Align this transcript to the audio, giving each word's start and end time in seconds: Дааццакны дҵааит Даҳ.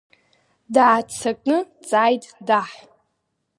Дааццакны 0.73 1.57
дҵааит 1.69 2.23
Даҳ. 2.47 2.71